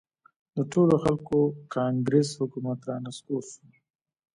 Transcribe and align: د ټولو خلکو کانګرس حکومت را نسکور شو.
د 0.55 0.57
ټولو 0.71 0.95
خلکو 1.03 1.39
کانګرس 1.75 2.29
حکومت 2.41 2.79
را 2.87 2.95
نسکور 3.05 3.43
شو. 3.51 3.65